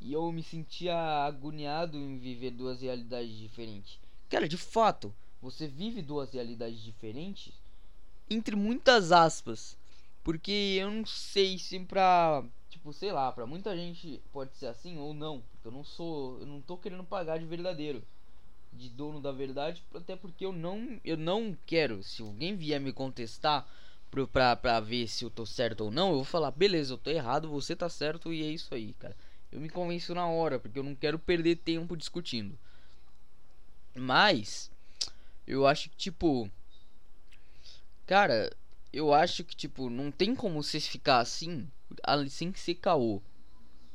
[0.00, 0.96] e eu me sentia
[1.26, 3.98] agoniado em viver duas realidades diferentes.
[4.28, 7.54] Cara, de fato, você vive duas realidades diferentes
[8.30, 9.76] entre muitas aspas.
[10.22, 12.44] Porque eu não sei se pra.
[12.68, 15.42] Tipo, sei lá, pra muita gente pode ser assim ou não.
[15.50, 16.38] Porque eu não sou.
[16.40, 18.02] Eu não tô querendo pagar de verdadeiro.
[18.72, 19.82] De dono da verdade.
[19.94, 21.00] Até porque eu não.
[21.04, 22.02] Eu não quero.
[22.02, 23.66] Se alguém vier me contestar
[24.32, 27.10] pra, pra ver se eu tô certo ou não, eu vou falar, beleza, eu tô
[27.10, 29.14] errado, você tá certo e é isso aí, cara
[29.50, 32.58] eu me convenço na hora, porque eu não quero perder tempo discutindo.
[33.94, 34.70] Mas
[35.46, 36.50] eu acho que tipo
[38.08, 38.50] cara,
[38.90, 41.70] eu acho que tipo não tem como você ficar assim,
[42.30, 43.20] sem ser caô.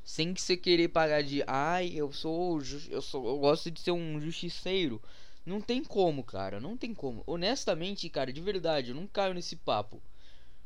[0.06, 3.92] Sem que você querer pagar de, ai, eu sou eu sou eu gosto de ser
[3.92, 5.02] um justiceiro.
[5.46, 7.24] Não tem como, cara, não tem como.
[7.26, 10.02] Honestamente, cara, de verdade, eu não caio nesse papo.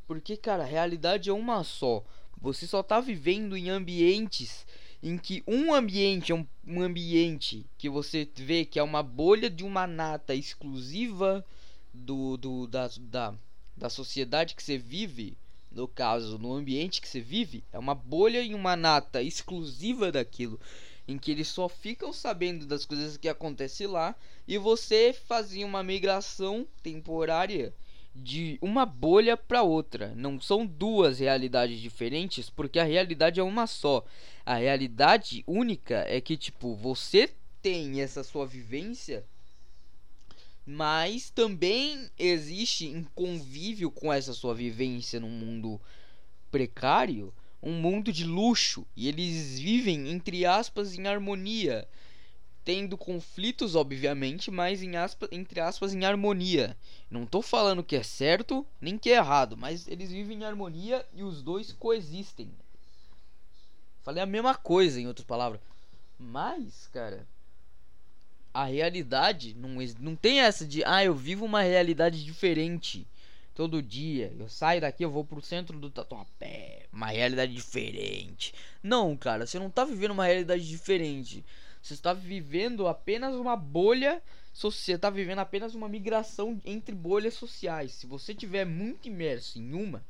[0.06, 2.04] Porque, cara, a realidade é uma só.
[2.40, 4.66] Você só tá vivendo em ambientes
[5.02, 9.50] em que um ambiente é um, um ambiente que você vê que é uma bolha
[9.50, 11.46] de uma nata exclusiva
[11.98, 13.34] do, do da, da,
[13.76, 15.38] da sociedade que você vive,
[15.72, 20.60] no caso, no ambiente que você vive, é uma bolha e uma nata exclusiva daquilo,
[21.08, 24.16] em que eles só ficam sabendo das coisas que acontecem lá
[24.48, 27.74] e você fazia uma migração temporária
[28.16, 30.14] de uma bolha para outra.
[30.16, 34.04] Não são duas realidades diferentes, porque a realidade é uma só.
[34.46, 37.30] A realidade única é que tipo, você
[37.62, 39.24] tem essa sua vivência,
[40.68, 45.80] mas também existe em convívio com essa sua vivência num mundo
[46.52, 51.88] precário, um mundo de luxo, e eles vivem entre aspas em harmonia
[52.68, 56.76] tendo conflitos, obviamente, mas em aspas, entre aspas em harmonia.
[57.10, 61.06] Não tô falando que é certo nem que é errado, mas eles vivem em harmonia
[61.14, 62.52] e os dois coexistem.
[64.04, 65.62] Falei a mesma coisa, em outras palavras.
[66.20, 67.26] Mas, cara,
[68.58, 73.06] a realidade não, não tem essa de, ah, eu vivo uma realidade diferente
[73.54, 74.34] todo dia.
[74.36, 78.56] Eu saio daqui, eu vou pro centro do Tatuapé, uma realidade diferente.
[78.82, 81.46] Não, cara, você não tá vivendo uma realidade diferente.
[81.84, 87.92] Você está vivendo apenas uma bolha, você está vivendo apenas uma migração entre bolhas sociais.
[87.92, 90.04] Se você tiver muito imerso em uma,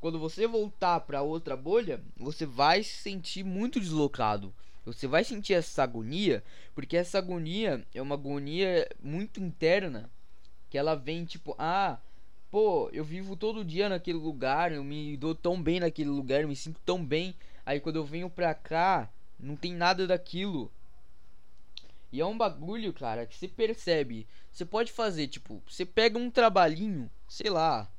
[0.00, 4.52] quando você voltar para outra bolha, você vai se sentir muito deslocado.
[4.84, 6.42] Você vai sentir essa agonia,
[6.74, 10.10] porque essa agonia é uma agonia muito interna,
[10.70, 11.98] que ela vem tipo, ah,
[12.50, 16.48] pô, eu vivo todo dia naquele lugar, eu me dou tão bem naquele lugar, eu
[16.48, 17.34] me sinto tão bem.
[17.64, 20.70] Aí quando eu venho pra cá, não tem nada daquilo.
[22.10, 24.26] E é um bagulho, cara, que você percebe.
[24.50, 27.90] Você pode fazer, tipo, você pega um trabalhinho, sei lá.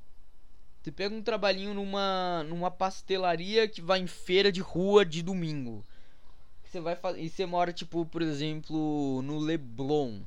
[0.81, 5.85] Você pega um trabalhinho numa numa pastelaria que vai em feira de rua de domingo.
[6.69, 10.21] Você vai fazer, e você mora tipo, por exemplo, no Leblon.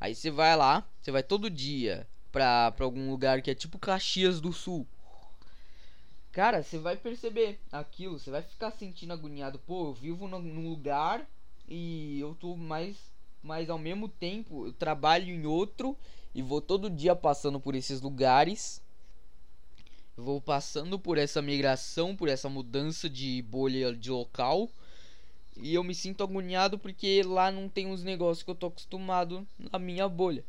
[0.00, 3.78] Aí você vai lá, você vai todo dia pra, pra algum lugar que é tipo
[3.78, 4.84] Caxias do Sul.
[6.32, 9.60] Cara, você vai perceber aquilo, você vai ficar sentindo agoniado.
[9.60, 11.24] Pô, eu vivo num lugar
[11.68, 12.96] e eu tô mais
[13.40, 15.96] mas ao mesmo tempo eu trabalho em outro
[16.34, 18.82] e vou todo dia passando por esses lugares.
[20.16, 24.68] vou passando por essa migração, por essa mudança de bolha de local.
[25.60, 29.46] E eu me sinto agoniado porque lá não tem os negócios que eu tô acostumado
[29.58, 30.44] na minha bolha.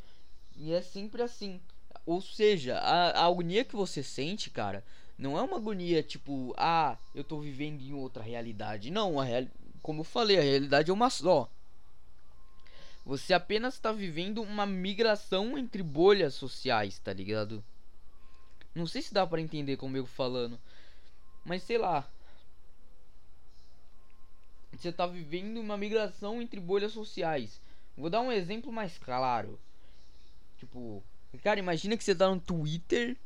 [0.55, 1.59] E é sempre assim.
[2.05, 4.83] Ou seja, a, a agonia que você sente, cara,
[5.17, 8.91] não é uma agonia tipo, ah, eu tô vivendo em outra realidade.
[8.91, 9.45] Não, a real...
[9.81, 11.49] como eu falei, a realidade é uma só.
[13.05, 17.63] Você apenas está vivendo uma migração entre bolhas sociais, tá ligado?
[18.75, 20.59] Não sei se dá para entender como eu falando,
[21.43, 22.07] mas sei lá.
[24.79, 27.61] Você tá vivendo uma migração entre bolhas sociais.
[27.97, 29.59] Vou dar um exemplo mais claro.
[30.57, 31.03] Tipo,
[31.43, 33.17] cara, imagina que você tá no Twitter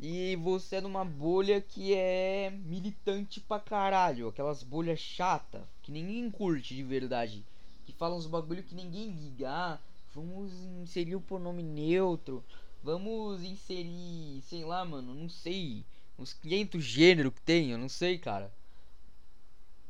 [0.00, 6.30] e você é numa bolha que é militante pra caralho, aquelas bolhas chata que ninguém
[6.30, 7.44] curte de verdade
[7.84, 9.50] que falam uns bagulho que ninguém liga.
[9.50, 9.78] Ah,
[10.14, 12.42] vamos inserir o pronome neutro.
[12.82, 15.84] Vamos inserir, sei lá, mano, não sei.
[16.18, 18.52] Uns 500 gêneros que tem, eu não sei, cara.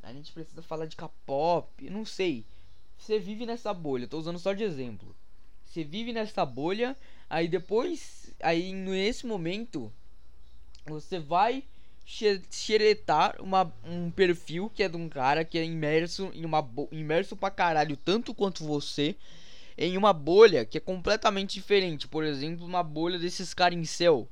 [0.02, 2.44] A gente precisa falar de K-pop, não sei.
[2.98, 5.14] Você vive nessa bolha, tô usando só de exemplo.
[5.64, 6.96] Você vive nessa bolha,
[7.30, 9.92] aí depois, aí nesse momento,
[10.84, 11.64] você vai
[12.04, 17.36] xeretar uma, um perfil que é de um cara que é imerso em uma imerso
[17.36, 19.16] pra caralho, tanto quanto você,
[19.78, 22.08] em uma bolha que é completamente diferente.
[22.08, 24.28] Por exemplo, uma bolha desses caras em céu.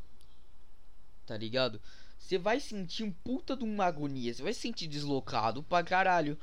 [1.27, 1.81] Tá ligado?
[2.21, 6.39] Você vai sentir um puta de uma agonia, você vai se sentir deslocado pra caralho.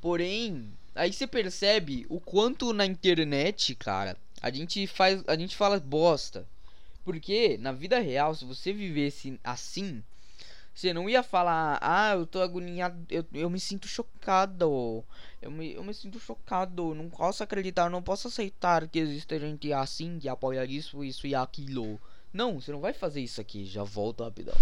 [0.00, 5.78] Porém, aí você percebe o quanto na internet, cara, a gente faz, a gente fala
[5.78, 6.44] bosta.
[7.04, 10.02] Porque na vida real, se você vivesse assim,
[10.74, 15.04] você não ia falar, ah, eu tô agoniado, eu, eu me sinto chocado.
[15.40, 19.72] Eu me, eu me sinto chocado, não posso acreditar, não posso aceitar que existe gente
[19.72, 22.00] assim que apoia isso, isso e aquilo.
[22.32, 24.54] Não, você não vai fazer isso aqui, já volto rapidão.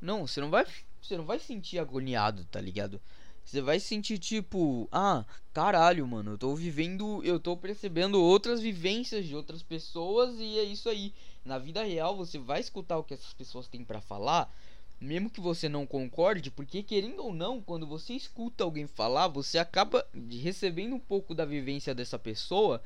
[0.00, 0.66] Não, você não vai.
[1.00, 3.00] Você não vai sentir agoniado, tá ligado?
[3.44, 9.24] Você vai sentir tipo, ah, caralho, mano, eu tô vivendo, eu tô percebendo outras vivências
[9.24, 11.14] de outras pessoas e é isso aí.
[11.44, 14.52] Na vida real, você vai escutar o que essas pessoas têm para falar,
[15.00, 19.58] mesmo que você não concorde, porque querendo ou não, quando você escuta alguém falar, você
[19.58, 20.04] acaba
[20.42, 22.82] recebendo um pouco da vivência dessa pessoa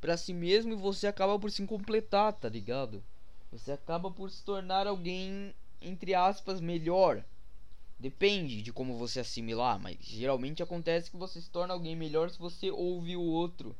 [0.00, 3.00] para si mesmo e você acaba por se completar, tá ligado?
[3.52, 7.24] Você acaba por se tornar alguém entre aspas melhor
[7.98, 12.38] Depende de como você assimilar, mas geralmente acontece que você se torna alguém melhor se
[12.38, 13.74] você ouve o outro.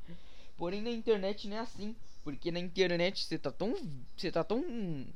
[0.56, 3.74] Porém na internet não é assim, porque na internet você tá tão
[4.16, 5.06] você tá tão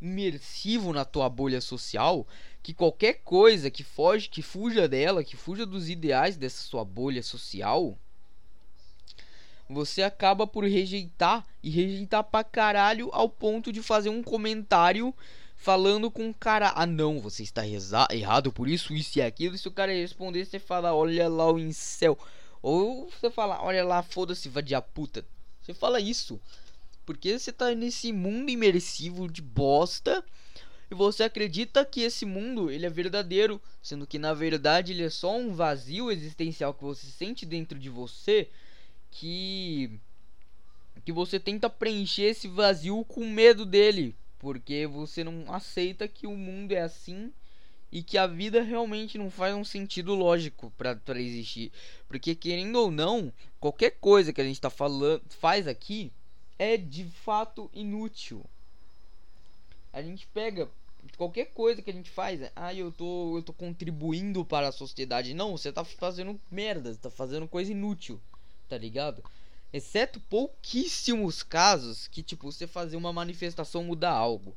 [0.00, 2.26] imersivo na tua bolha social
[2.62, 7.22] que qualquer coisa que foge, que fuja dela, que fuja dos ideais dessa sua bolha
[7.22, 7.98] social,
[9.68, 15.14] você acaba por rejeitar e rejeitar pra caralho ao ponto de fazer um comentário
[15.60, 17.62] falando com o cara, ah não, você está
[18.10, 19.54] errado por isso, isso e aquilo.
[19.54, 22.18] E se o cara responder, você fala, olha lá o incel.
[22.62, 25.24] Ou você fala, olha lá, foda-se, vadia puta.
[25.60, 26.40] Você fala isso.
[27.04, 30.24] Porque você tá nesse mundo imersivo de bosta.
[30.90, 35.10] e você acredita que esse mundo ele é verdadeiro, sendo que na verdade ele é
[35.10, 38.48] só um vazio existencial que você sente dentro de você
[39.10, 40.00] que
[41.04, 46.34] que você tenta preencher esse vazio com medo dele, porque você não aceita que o
[46.34, 47.30] mundo é assim
[47.92, 51.70] e que a vida realmente não faz um sentido lógico para existir.
[52.08, 56.10] Porque querendo ou não, qualquer coisa que a gente está falando faz aqui
[56.58, 58.42] é de fato inútil.
[59.92, 60.68] A gente pega
[61.18, 65.34] qualquer coisa que a gente faz, ah, eu tô eu tô contribuindo para a sociedade.
[65.34, 68.18] Não, você tá fazendo merda, você tá fazendo coisa inútil,
[68.68, 69.22] tá ligado?
[69.72, 74.56] Exceto pouquíssimos casos que tipo você fazer uma manifestação mudar algo.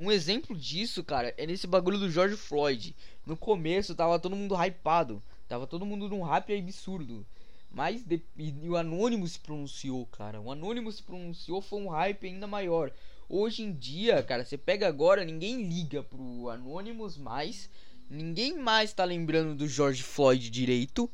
[0.00, 2.94] Um exemplo disso, cara, é nesse bagulho do George Floyd.
[3.26, 5.22] No começo tava todo mundo hypado.
[5.48, 7.26] Tava todo mundo num hype absurdo.
[7.70, 8.22] Mas de,
[8.64, 10.40] o Anônimo se pronunciou, cara.
[10.40, 12.92] O Anônimo se pronunciou, foi um hype ainda maior.
[13.28, 17.68] Hoje em dia, cara, você pega agora, ninguém liga pro Anonymous mais.
[18.08, 21.10] Ninguém mais tá lembrando do George Floyd direito.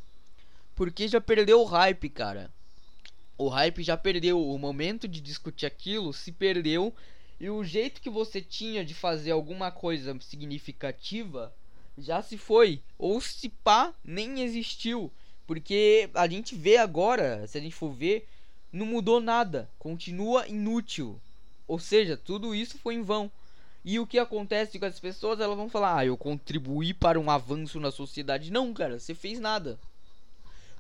[0.75, 2.53] Porque já perdeu o hype, cara.
[3.37, 4.41] O hype já perdeu.
[4.41, 6.95] O momento de discutir aquilo se perdeu
[7.41, 11.53] e o jeito que você tinha de fazer alguma coisa significativa
[11.99, 12.81] já se foi.
[12.99, 15.13] Ou se pá, nem existiu.
[15.47, 18.27] Porque a gente vê agora, se a gente for ver,
[18.73, 19.69] não mudou nada.
[19.79, 21.21] Continua inútil.
[21.67, 23.31] Ou seja, tudo isso foi em vão.
[23.85, 27.31] E o que acontece com as pessoas, elas vão falar: "Ah, eu contribuí para um
[27.31, 28.51] avanço na sociedade".
[28.51, 29.79] Não, cara, você fez nada.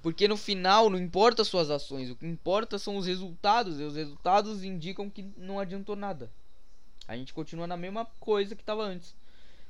[0.05, 3.85] Porque no final não importa as suas ações, o que importa são os resultados, e
[3.85, 6.31] os resultados indicam que não adiantou nada.
[7.09, 9.15] A gente continua na mesma coisa que estava antes.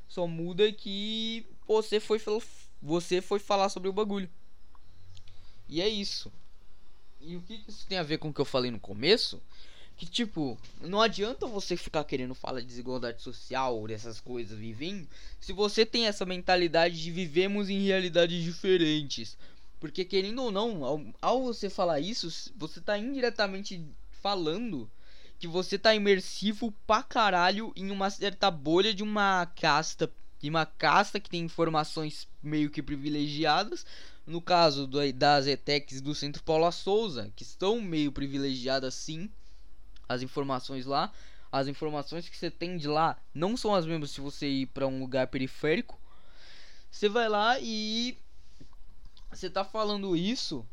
[0.08, 2.20] Só muda que você foi
[2.82, 4.28] você foi falar sobre o bagulho.
[5.68, 6.32] E é isso.
[7.20, 9.40] E o que isso tem a ver com o que eu falei no começo?
[9.96, 15.06] Que tipo, não adianta você ficar querendo falar de desigualdade social, dessas coisas vivendo,
[15.38, 19.36] se você tem essa mentalidade de vivemos em realidades diferentes.
[19.84, 23.86] Porque querendo ou não, ao, ao você falar isso, você está indiretamente
[24.22, 24.90] falando
[25.38, 30.10] que você tá imersivo pra caralho em uma certa bolha de uma casta.
[30.40, 33.84] De uma casta que tem informações meio que privilegiadas.
[34.26, 39.28] No caso do, das ETECs do Centro Paula Souza, que estão meio privilegiadas sim.
[40.08, 41.12] As informações lá.
[41.52, 44.86] As informações que você tem de lá não são as mesmas se você ir para
[44.86, 46.00] um lugar periférico.
[46.90, 48.16] Você vai lá e
[49.34, 50.66] você tá falando isso,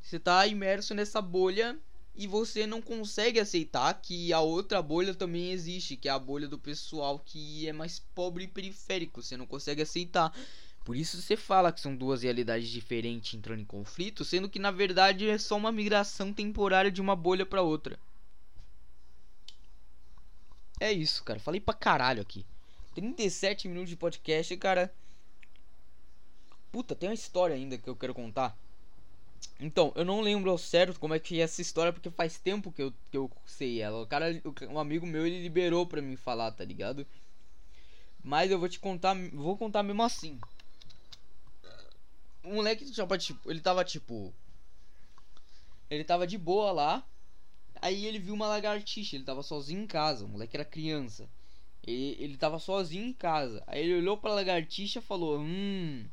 [0.00, 1.78] você tá imerso nessa bolha
[2.14, 6.48] e você não consegue aceitar que a outra bolha também existe, que é a bolha
[6.48, 9.22] do pessoal que é mais pobre e periférico.
[9.22, 10.34] Você não consegue aceitar.
[10.84, 14.70] Por isso você fala que são duas realidades diferentes entrando em conflito, sendo que na
[14.70, 17.98] verdade é só uma migração temporária de uma bolha para outra.
[20.80, 21.38] É isso, cara.
[21.38, 22.44] Falei pra caralho aqui.
[22.94, 24.92] 37 minutos de podcast, cara.
[26.72, 28.56] Puta, tem uma história ainda que eu quero contar.
[29.58, 32.72] Então, eu não lembro ao certo como é que é essa história, porque faz tempo
[32.72, 34.02] que eu, que eu sei ela.
[34.02, 34.26] O cara,
[34.70, 37.06] um amigo meu, ele liberou pra mim falar, tá ligado?
[38.22, 40.38] Mas eu vou te contar, vou contar mesmo assim.
[42.42, 42.84] O moleque
[43.18, 44.32] tipo, ele tava tipo.
[45.90, 47.06] Ele tava de boa lá.
[47.82, 50.24] Aí ele viu uma lagartixa, ele tava sozinho em casa.
[50.24, 51.28] O moleque era criança.
[51.86, 53.62] Ele, ele tava sozinho em casa.
[53.66, 56.06] Aí ele olhou pra lagartixa e falou: Hum,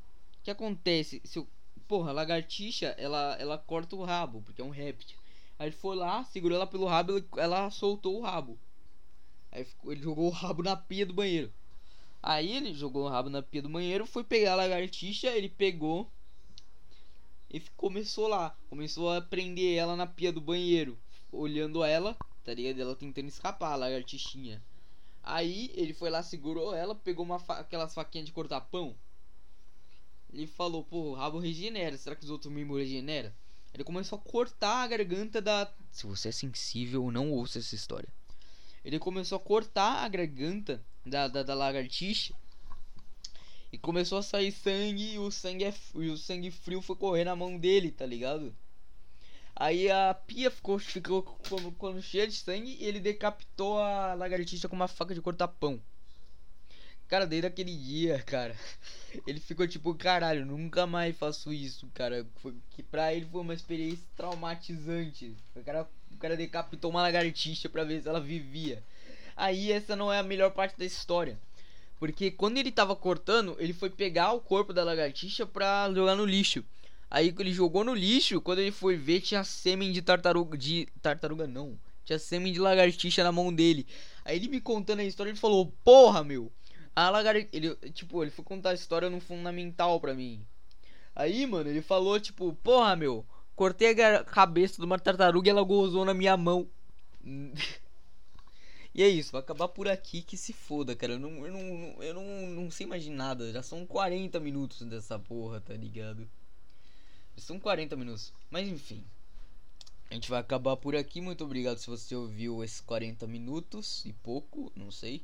[0.47, 1.47] que acontece se eu
[1.89, 5.17] porra, lagartixa, ela, ela corta o rabo, porque é um réptil.
[5.59, 8.57] Aí ele foi lá, segurou ela pelo rabo, ela soltou o rabo.
[9.51, 11.51] Aí ficou, ele jogou o rabo na pia do banheiro.
[12.23, 16.09] Aí ele jogou o rabo na pia do banheiro, foi pegar a lagartixa, ele pegou
[17.49, 18.55] e começou lá.
[18.69, 20.97] Começou a prender ela na pia do banheiro,
[21.29, 22.79] olhando ela, tá ligado?
[22.79, 24.61] Ela tentando escapar, a lagartixinha.
[25.23, 28.95] Aí ele foi lá, segurou ela, pegou uma fa aquelas faquinhas de cortar pão
[30.31, 31.97] ele falou, pô, o rabo regenera.
[31.97, 33.33] Será que os outros membros regenera?
[33.73, 35.71] Ele começou a cortar a garganta da.
[35.91, 38.09] Se você é sensível, não ouça essa história.
[38.83, 42.33] Ele começou a cortar a garganta da, da, da lagartixa.
[43.71, 47.25] E começou a sair sangue e o sangue, é, e o sangue frio foi correr
[47.25, 48.55] na mão dele, tá ligado?
[49.53, 54.69] Aí a pia ficou, ficou quando, quando cheia de sangue e ele decapitou a lagartixa
[54.69, 55.81] com uma faca de cortar pão.
[57.07, 58.53] Cara, desde aquele dia, cara,
[59.25, 62.25] ele ficou tipo, caralho, nunca mais faço isso, cara.
[62.37, 65.33] Foi, que pra ele foi uma experiência traumatizante.
[65.55, 68.83] O cara, o cara decapitou uma lagartixa pra ver se ela vivia.
[69.37, 71.39] Aí essa não é a melhor parte da história.
[71.97, 76.25] Porque quando ele tava cortando, ele foi pegar o corpo da lagartixa pra jogar no
[76.25, 76.63] lixo.
[77.09, 80.57] Aí ele jogou no lixo, quando ele foi ver, tinha sêmen de tartaruga.
[80.57, 80.87] De.
[81.01, 81.79] Tartaruga não.
[82.03, 83.87] Tinha sêmen de lagartixa na mão dele.
[84.25, 86.51] Aí ele me contando a história, ele falou: Porra, meu.
[86.97, 90.43] A lagarta, ele, tipo, ele foi contar a história no fundamental pra mim.
[91.15, 93.23] Aí, mano, ele falou, tipo, porra, meu,
[93.55, 96.67] cortei a cabeça de uma tartaruga e ela gozou na minha mão.
[98.95, 101.13] e é isso, vai acabar por aqui que se foda, cara.
[101.13, 103.51] Eu não, eu não, eu não, não sei mais de nada.
[103.51, 106.27] Já são 40 minutos dessa porra, tá ligado?
[107.37, 108.33] São 40 minutos.
[108.49, 109.05] Mas enfim.
[110.09, 111.21] A gente vai acabar por aqui.
[111.21, 115.21] Muito obrigado se você ouviu esses 40 minutos e pouco, não sei.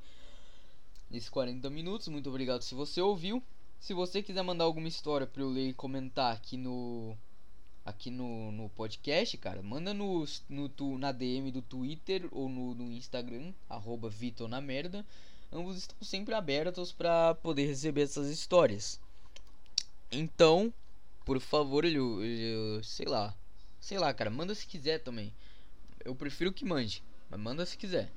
[1.14, 3.42] Esses 40 minutos, muito obrigado se você ouviu.
[3.80, 7.16] Se você quiser mandar alguma história para eu ler e comentar aqui no
[7.86, 12.74] aqui no, no podcast, cara, manda no, no tu, na DM do Twitter ou no,
[12.74, 15.06] no Instagram, arroba Vitor na merda.
[15.52, 19.00] Ambos estão sempre abertos para poder receber essas histórias.
[20.12, 20.74] Então,
[21.24, 23.36] por favor, ele, ele, sei lá,
[23.84, 25.34] Sei lá, cara, manda se quiser também.
[26.06, 28.10] Eu prefiro que mande, mas manda se quiser.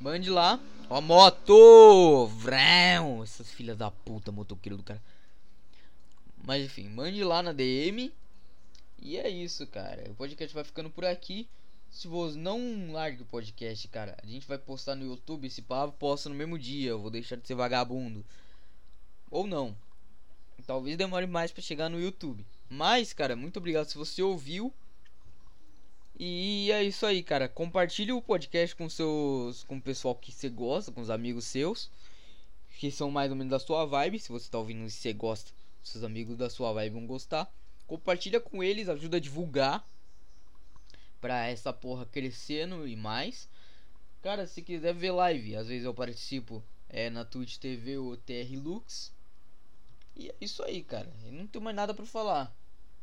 [0.00, 0.58] Mande lá.
[0.88, 2.26] Ó, moto!
[2.28, 3.22] Vrão!
[3.22, 5.02] Essas filhas da puta, motoqueiro do cara.
[6.42, 8.10] Mas enfim, mande lá na DM.
[8.98, 10.10] E é isso, cara.
[10.10, 11.46] O podcast vai ficando por aqui.
[11.90, 15.46] Se você não largue o podcast, cara, a gente vai postar no YouTube.
[15.46, 16.90] Esse pavo posta no mesmo dia.
[16.90, 18.24] Eu vou deixar de ser vagabundo.
[19.30, 19.76] Ou não.
[20.66, 22.46] Talvez demore mais para chegar no YouTube.
[22.70, 24.72] Mas, cara, muito obrigado se você ouviu.
[26.22, 27.48] E é isso aí, cara.
[27.48, 29.64] Compartilhe o podcast com seus.
[29.64, 31.90] com o pessoal que você gosta, com os amigos seus.
[32.78, 34.20] Que são mais ou menos da sua vibe.
[34.20, 35.50] Se você tá ouvindo e você gosta,
[35.82, 37.50] seus amigos da sua vibe vão gostar.
[37.86, 39.82] Compartilha com eles, ajuda a divulgar.
[41.22, 43.48] Pra essa porra crescendo e mais.
[44.20, 48.58] Cara, se quiser ver live, às vezes eu participo é, na Twitch TV ou TR
[48.62, 49.10] Lux.
[50.14, 51.10] E é isso aí, cara.
[51.24, 52.54] Eu não tenho mais nada para falar.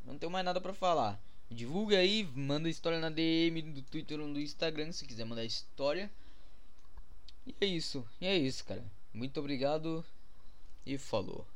[0.05, 1.20] Não tenho mais nada para falar.
[1.49, 6.11] Divulga aí, manda história na DM do Twitter ou do Instagram se quiser mandar história.
[7.45, 8.83] E é isso, e é isso, cara.
[9.13, 10.03] Muito obrigado
[10.85, 11.47] e falou.